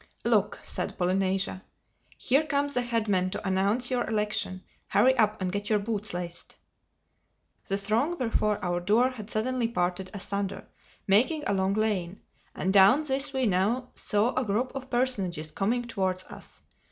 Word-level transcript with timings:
"Look," 0.25 0.57
said 0.63 0.97
Polynesia, 0.97 1.61
"here 2.17 2.43
come 2.47 2.69
the 2.69 2.81
head 2.81 3.07
men 3.07 3.29
to 3.29 3.47
announce 3.47 3.91
your 3.91 4.09
election. 4.09 4.63
Hurry 4.87 5.15
up 5.15 5.39
and 5.39 5.51
get 5.51 5.69
your 5.69 5.77
boots 5.77 6.11
laced." 6.11 6.55
The 7.67 7.77
throng 7.77 8.17
before 8.17 8.57
our 8.65 8.79
door 8.79 9.11
had 9.11 9.29
suddenly 9.29 9.67
parted 9.67 10.09
asunder, 10.11 10.65
making 11.05 11.43
a 11.45 11.53
long 11.53 11.75
lane; 11.75 12.19
and 12.55 12.73
down 12.73 13.03
this 13.03 13.31
we 13.31 13.45
now 13.45 13.89
saw 13.93 14.33
a 14.33 14.43
group 14.43 14.71
of 14.73 14.89
personages 14.89 15.51
coming 15.51 15.85
towards 15.87 16.23
us. 16.23 16.63